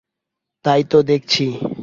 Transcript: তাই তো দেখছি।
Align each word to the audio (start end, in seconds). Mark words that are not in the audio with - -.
তাই 0.65 0.81
তো 0.83 0.97
দেখছি। 1.03 1.45